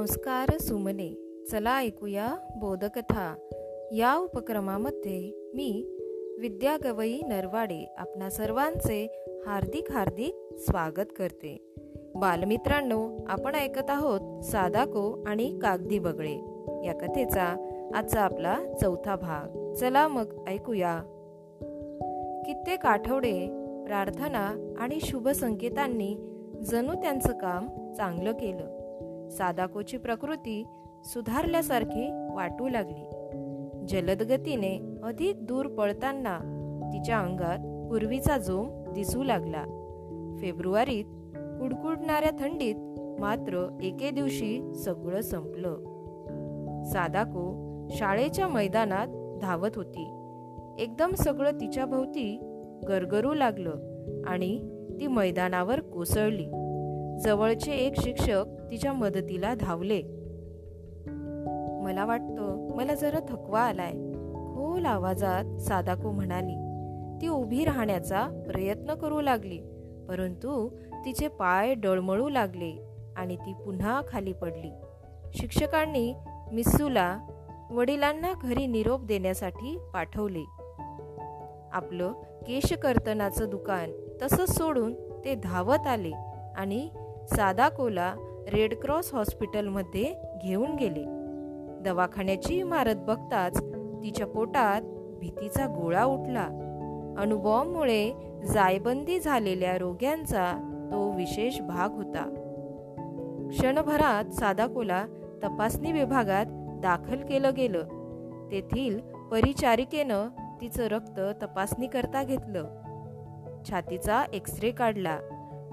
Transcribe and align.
संस्कार 0.00 0.58
सुमने. 0.58 1.40
चला 1.50 1.78
ऐकूया 1.78 2.34
बोधकथा. 2.56 3.34
या 3.92 4.16
उपक्रमामध्ये 4.16 5.50
मी 5.54 5.86
विद्या 6.38 6.76
गवई 6.84 7.20
नरवाडे 7.22 7.94
आपणा 7.98 8.30
सर्वांचे 8.30 9.24
हार्दिक 9.46 9.92
हार्दिक 9.92 10.54
स्वागत 10.58 11.04
करते. 11.18 11.74
बालमित्रांनो 12.14 13.16
आपण 13.28 13.54
ऐकत 13.54 13.90
आहोत 13.90 14.44
सादाको 14.44 15.24
आणि 15.26 15.58
कागदी 15.62 15.98
बगळे. 15.98 16.34
या 16.86 16.94
कथेचा 16.94 17.70
आजचा 17.94 18.20
आपला 18.20 18.58
चौथा 18.80 19.16
भाग. 19.16 19.74
चला 19.74 20.08
मग 20.08 20.44
ऐकूया. 20.48 21.02
कित्येक 22.46 22.86
आठवडे 22.86 23.46
प्रार्थना 23.86 24.74
आणि 24.78 24.98
शुभ 25.00 25.28
संकेतांनी 25.28 26.16
जणू 26.62 26.94
त्यांचं 26.94 27.38
काम 27.38 27.92
चांगलं 27.92 28.32
केलं. 28.32 28.79
सादाकोची 29.30 29.96
प्रकृती 29.96 30.64
सुधारल्यासारखी 31.04 32.10
वाटू 32.34 32.68
लागली. 32.68 33.10
जलदगतीने 33.88 34.80
अधिक 35.02 35.46
दूर 35.46 35.66
पळताना 35.66 36.38
तिच्या 36.92 37.18
अंगात 37.18 37.88
पूर्वीचा 37.88 38.38
जोम 38.38 38.92
दिसू 38.92 39.22
लागला. 39.22 39.64
फेब्रुवारीत 40.40 41.04
कुडकुडणाऱ्या 41.36 42.30
थंडीत 42.30 42.74
मात्र 43.20 43.78
एके 43.82 44.10
दिवशी 44.10 44.74
सगळं 44.74 45.20
संपलं. 45.20 45.76
सादाको 46.84 47.56
शाळेच्या 47.90 48.48
मैदानात 48.48 49.06
धावत 49.42 49.70
होती. 49.76 50.04
एकदम 50.78 51.14
सगळं 51.14 51.50
तिच्या 51.50 51.86
भोवती 51.86 52.40
गरगरू 52.88 53.34
लागलं 53.34 53.74
आणि 54.26 54.58
ती 55.00 55.06
मैदानावर 55.06 55.80
कोसळली. 55.80 56.46
जवळचे 57.20 57.72
एक 57.72 58.00
शिक्षक 58.00 58.44
तिच्या 58.70 58.92
मदतीला 58.92 59.54
धावले. 59.54 60.02
मला 61.82 62.04
वाटतं 62.04 62.76
मला 62.76 62.94
जरा 62.94 63.18
थकवा 63.28 63.60
आलाय 63.60 63.92
खोल 64.54 64.86
आवाजात 64.86 65.60
सादाको 65.60 66.10
म्हणाली. 66.10 66.54
ती 67.20 67.28
उभी 67.28 67.64
राहण्याचा 67.64 68.44
प्रयत्न 68.46 68.94
करू 68.94 69.20
लागली 69.20 69.58
परंतु 70.08 70.68
तिचे 71.04 71.28
पाय 71.28 71.74
डळमळू 71.74 72.28
लागले 72.28 72.86
आणि 73.16 73.36
ती 73.36 73.52
पुन्हा 73.54 74.02
खाली 74.08 74.32
पडली. 74.32 74.70
शिक्षकांनी 75.34 76.14
मिस्सूला 76.52 77.18
वडिलांना 77.70 78.32
घरी 78.42 78.66
निरोप 78.66 79.04
देण्यासाठी 79.04 79.78
पाठवले. 79.94 80.42
आपलं 81.72 82.12
केशकर्तनाचं 82.46 83.50
दुकान 83.50 83.90
तसंच 84.22 84.58
सोडून 84.58 84.94
ते 85.24 85.34
धावत 85.34 85.86
आले 85.86 86.12
आणि 86.56 86.88
सादाकोला 87.36 88.14
रेड 88.52 88.74
क्रॉस 88.74 89.14
हॉस्पिटलमध्ये 89.14 90.14
घेऊन 90.42 90.74
गेले. 90.74 91.04
दवाखान्याची 91.82 92.56
इमारत 92.56 92.94
बघताच 92.96 93.62
तिच्या 94.02 94.26
पोटात 94.26 94.82
भीतीचा 95.20 95.66
गोळा 95.66 96.04
उठला. 96.04 96.44
अणुबॉम्बमुळे 97.18 98.12
जायबंदी 98.44 99.20
झालेल्या 99.20 99.78
रोग्यांचा 99.78 100.52
तो 100.92 101.10
विशेष 101.10 101.60
भाग 101.60 101.92
होता. 101.92 102.22
क्षणभरात 103.50 104.24
सादाकोला 104.24 105.04
तपासणी 105.44 105.92
विभागात 105.92 106.46
दाखल 106.80 107.20
केलं 107.20 107.50
गेलं. 107.56 107.82
तेथील 108.50 108.98
परिचारिकेनं 109.30 110.28
तिचं 110.60 110.86
रक्त 110.86 111.20
तपासणी 111.42 111.86
करता 111.86 112.24
घेतलं. 112.24 112.66
छातीचा 113.70 114.24
एक्स 114.32 114.60
रे 114.60 114.70
काढला. 114.70 115.18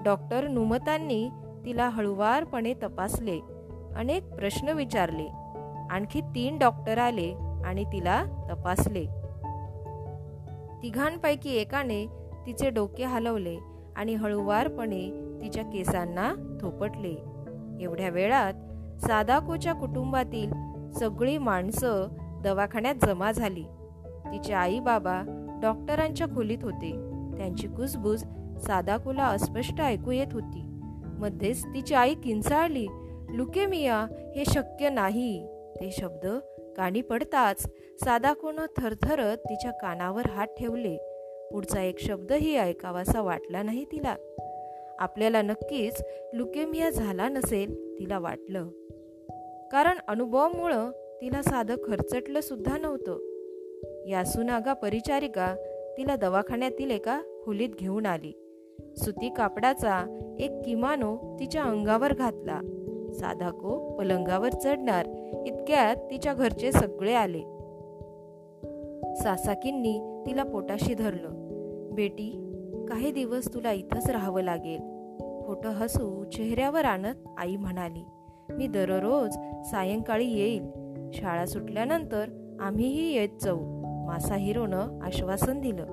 डॉक्टर 0.04 0.48
नुमतांनी 0.48 1.28
तिला 1.64 1.88
हळुवारपणे 1.88 2.74
तपासले. 2.74 3.40
अनेक 3.96 4.34
प्रश्न 4.34 4.68
विचारले. 4.68 5.28
आणखी 5.90 6.20
तीन 6.20 6.58
डॉक्टर 6.58 6.98
आले 6.98 7.34
आणि 7.64 7.84
तिला 7.84 8.24
तपासले. 8.50 9.04
तिघांपैकी 10.82 11.50
एकाने 11.50 12.06
तिचे 12.46 12.70
डोके 12.70 13.04
हलवले 13.04 13.58
आणि 13.96 14.14
हळुवारपणे 14.14 15.10
तिच्या 15.42 15.64
केसांना 15.64 16.58
थोपटले. 16.60 17.14
एवढ्या 17.80 18.08
वेळात 18.08 18.54
सादाकोच्या 19.00 19.72
कुटुंबातील 19.72 20.52
सगळी 20.92 21.38
माणसं 21.38 22.06
दवाखान्यात 22.44 22.94
जमा 23.02 23.32
झाली. 23.32 23.64
तिचे 24.32 24.52
आई 24.52 24.78
बाबा 24.78 25.22
डॉक्टरांच्या 25.62 26.26
खोलीत 26.26 26.58
होते. 26.62 26.92
त्यांची 27.36 27.68
कुसबूज 27.68 28.24
सादाकोला 28.58 29.24
अस्पष्ट 29.24 29.80
ऐकू 29.80 30.10
येत 30.10 30.32
होती. 30.32 30.67
मध्येच 31.18 31.64
तिची 31.64 31.94
आई 31.94 32.14
किंचाळली. 32.14 32.86
लुकेमिया 33.30 34.06
हे 34.36 34.44
शक्य 34.44 34.90
नाही. 34.90 35.46
ते 35.80 35.90
शब्द 35.90 36.26
कानी 36.76 37.00
पडताच 37.00 37.62
सादाकोनं 38.04 38.66
थरथरत 38.76 39.36
तिच्या 39.36 39.70
कानावर 39.70 40.26
हात 40.26 40.46
ठेवले. 40.46 40.96
पुढचा 41.52 41.82
एक 41.82 41.98
शब्दही 41.98 42.56
ऐकावासा 42.56 43.20
वाटला 43.20 43.62
नाही 43.62 43.84
तिला. 43.84 44.16
आपल्याला 44.98 45.42
नक्कीच 45.42 46.02
लुकेमिया 46.32 46.90
झाला 46.90 47.28
नसेल 47.28 47.98
तिला 47.98 48.18
वाटलं. 48.18 48.68
कारण 49.72 49.98
अनुभवामुळं 50.08 50.90
तिला 50.90 51.42
साधं 51.42 51.76
खर्चटलं 51.76 52.40
सुद्धा 52.40 52.78
नव्हतं. 52.78 53.18
यासुनागा 54.08 54.72
परिचारिका 54.72 55.54
तिला 55.98 56.16
दवाखान्यातील 56.16 56.90
एका 56.90 57.22
खोलीत 57.44 57.68
घेऊन 57.68 58.06
आली. 58.06 58.32
सुती 58.96 59.30
कापडाचा 59.36 60.18
एक 60.40 60.62
किमानो 60.64 61.36
तिच्या 61.40 61.62
अंगावर 61.62 62.12
घातला. 62.12 62.60
साधाको 63.14 63.96
पलंगावर 63.98 64.48
चढणार 64.48 65.06
इतक्यात 65.46 65.96
तिच्या 65.96 66.34
घरचे 66.34 66.72
सगळे 66.72 67.14
आले. 67.14 67.40
सासाकींनी 69.16 70.22
तिला 70.26 70.42
पोटाशी 70.42 70.94
धरलं. 70.94 71.28
बेटी 71.94 72.44
काही 72.88 73.12
दिवस 73.12 73.54
तुला 73.54 73.72
इथंच 73.72 74.10
राहावं 74.10 74.42
लागेल. 74.42 74.80
खोटं 75.46 75.68
हसू 75.68 76.24
चेहऱ्यावर 76.24 76.84
आणत 76.84 77.14
आई 77.38 77.56
म्हणाली 77.56 78.04
मी 78.50 78.66
दररोज 78.66 79.30
सायंकाळी 79.70 80.26
येईल. 80.26 80.62
शाळा 81.12 81.46
सुटल्यानंतर 81.46 82.56
आम्हीही 82.60 83.16
येत 83.16 83.28
जाऊ. 83.42 83.58
मासा 84.06 84.34
हिरोनं 84.34 85.00
आश्वासन 85.02 85.60
दिलं. 85.60 85.86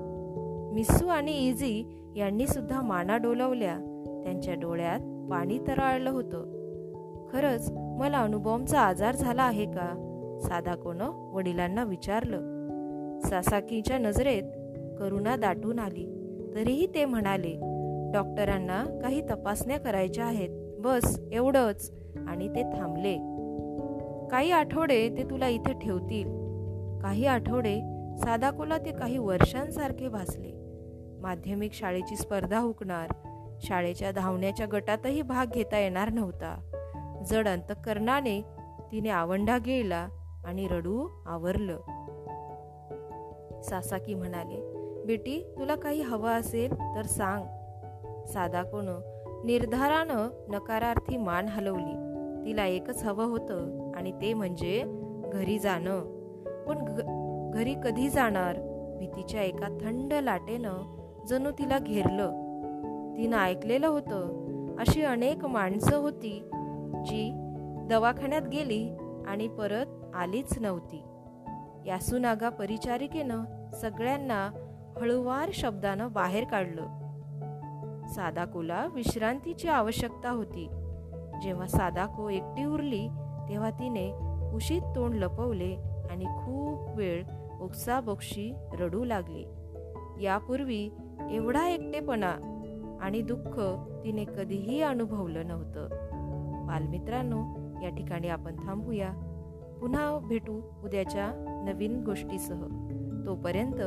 मिस्सू 0.74 1.08
आणि 1.08 1.48
इझी 1.48 2.04
यांनी 2.16 2.48
सुद्धा 2.48 2.82
माना 2.82 3.18
डोलवल्या. 3.18 3.95
त्यांच्या 4.26 4.54
डोळ्यात 4.54 5.00
पाणी 5.32 5.60
तराळलं 5.68 6.10
होतं. 6.10 6.56
खरंच 7.34 7.72
मला 7.72 8.18
अणुबॉम्बचा 8.18 8.80
आजार 8.80 9.16
झाला 9.16 9.44
आहे 9.44 9.66
का? 9.66 10.12
साधा 10.44 10.76
कोण 10.76 11.02
वडिलांना 11.34 11.84
विचारलं. 11.84 12.56
सासाकीच्या 13.30 13.98
नजरेत 13.98 14.44
करुणा 15.00 15.36
दाटून 15.36 15.80
आली. 15.80 16.12
तरीही 16.56 16.88
ते 16.88 17.06
म्हणाले 17.06 17.54
डॉक्टरांना 18.14 19.00
काही 19.02 19.22
तपासण्या 19.22 19.80
करायच्या 19.80 20.26
आहेत. 20.26 20.50
बस 20.80 21.20
एवढंच. 21.32 21.92
आणि 22.28 22.48
ते 22.48 22.64
थांबले. 22.64 23.18
काही 24.28 24.52
आठवडे 24.52 25.10
ते 25.10 25.24
तुला 25.24 25.48
इथे 25.48 25.74
ठेवतील. 25.74 26.28
काही 27.02 27.26
आठवडे 27.26 27.80
सादाकोला 28.18 28.78
ते 28.78 28.92
काही 28.92 29.18
वर्षांसारखे 29.18 30.08
भासले. 30.08 30.52
माध्यमिक 31.22 31.74
शाळेची 31.74 32.16
स्पर्धा 32.16 32.60
हुकणार. 32.60 33.25
शाळेच्या 33.62 34.12
धावण्याच्या 34.12 34.68
गटातही 34.72 35.22
भाग 35.22 35.46
घेता 35.54 35.78
येणार 35.80 36.10
नव्हता. 36.10 36.72
जड 37.30 37.48
अंतकरणाने 37.48 38.42
तिने 38.92 39.10
आवंढा 39.10 39.58
गिळला 39.58 40.08
आणि 40.46 40.68
रडू 40.68 41.08
आवरलं. 41.26 41.78
सासाकी 43.62 44.14
म्हणाले 44.14 44.76
बेटी 45.06 45.54
तुला 45.60 45.76
काही 45.76 46.02
हवं 46.02 46.30
असेल 46.30 46.74
तर 46.74 47.02
सांग. 47.02 47.44
साधा 48.26 48.64
कोण 48.64 48.86
निर्धारानं 49.46 50.28
नकारार्थी 50.50 51.18
मान 51.18 51.48
हलवली. 51.48 52.06
तिला 52.46 52.66
एकच 52.66 53.04
हवं 53.04 53.26
होतं 53.26 53.92
आणि 53.96 54.12
ते 54.12 54.34
म्हणजे 54.34 54.84
घरी 55.34 55.60
जाणं. 55.60 56.00
पण 56.68 56.86
घरी 57.54 57.74
कधी 57.84 58.10
जाणार? 58.10 58.56
भीतीच्या 59.00 59.42
एका 59.42 59.68
थंड 59.68 60.14
लाटेनं 60.14 60.96
जणू 61.28 61.52
तिला 61.52 61.80
घेरलं. 61.80 62.45
तिनं 63.18 63.38
ऐकलेलं 63.38 63.88
होतं. 63.88 64.46
अशी 64.80 65.02
अनेक 65.02 65.46
माणसं 65.46 65.98
होती 65.98 66.50
जी 67.06 67.32
दवाखान्यात 67.90 68.42
गेली 68.42 68.90
आणि 69.28 69.48
परत 69.48 69.86
आलीच 70.16 70.60
नव्हती. 70.60 71.04
यासुनागा 71.86 72.50
परिचारिकेनं 72.50 73.70
सगळ्यांना 73.72 74.52
हळुवार 75.02 75.50
शब्दानं 75.54 76.12
बाहेर 76.12 76.44
काढलं. 76.44 76.88
सादाकोला 78.08 78.88
विश्रांतीची 78.94 79.68
आवश्यकता 79.68 80.30
होती. 80.30 80.68
जेव्हा 81.44 81.68
सादाको 81.68 82.30
एकटी 82.30 82.66
उरली 82.66 83.08
तेव्हा 83.50 83.70
तिने 83.70 84.12
उशीत 84.56 84.82
तोंड 84.82 85.14
लपवले 85.14 85.76
आणि 86.12 86.26
खूप 86.26 86.98
वेळ 86.98 87.24
बोक्षी 88.00 88.54
रडू 88.80 89.04
लागली. 89.04 89.46
यापूर्वी 90.22 90.90
एवढा 91.32 91.68
एकटेपणा 91.68 92.55
आणि 93.06 93.22
दुःख 93.22 93.60
तिने 94.04 94.26
कधीही 94.26 94.82
अनुभवलं 94.82 95.48
नव्हतं. 95.48 95.88
बालमित्रांनो 96.68 97.44
या 97.84 97.90
ठिकाणी 97.90 98.28
आपण 98.28 98.56
थांबूया. 98.56 99.10
पुन्हा 99.82 100.20
भेटू 100.20 100.62
उद्याच्या 100.84 101.32
नवीन 101.66 102.04
गोष्टीसह. 102.04 102.66
तोपर्यंत 103.26 103.82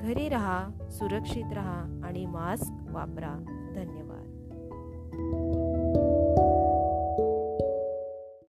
घरी 0.00 0.28
राहा 0.28 0.68
सुरक्षित 0.90 1.52
राहा 1.52 2.00
आणि 2.04 2.26
मास्क 2.26 2.72
वापरा. 2.90 3.34
धन्यवाद. 3.74 4.24